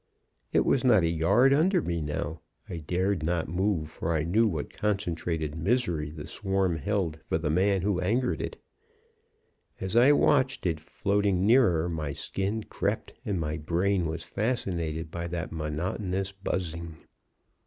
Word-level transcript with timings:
"It 0.51 0.65
was 0.65 0.83
not 0.83 1.03
a 1.03 1.07
yard 1.11 1.53
under 1.53 1.79
me 1.79 2.01
now. 2.01 2.41
I 2.67 2.77
dared 2.77 3.21
not 3.21 3.47
move, 3.47 3.91
for 3.91 4.15
I 4.15 4.23
knew 4.23 4.47
what 4.47 4.73
concentrated 4.73 5.53
misery 5.55 6.09
the 6.09 6.25
swarm 6.25 6.77
held 6.77 7.19
for 7.23 7.37
the 7.37 7.51
man 7.51 7.83
who 7.83 7.99
angered 7.99 8.41
it. 8.41 8.59
As 9.79 9.95
I 9.95 10.11
watched 10.11 10.65
it 10.65 10.79
floating 10.79 11.45
nearer, 11.45 11.87
my 11.87 12.13
skin 12.13 12.63
crept 12.63 13.13
and 13.25 13.39
my; 13.39 13.57
brain 13.59 14.07
was 14.07 14.23
fascinated 14.23 15.11
by 15.11 15.27
that 15.27 15.51
monotonous 15.51 16.31
buzzing. 16.31 16.97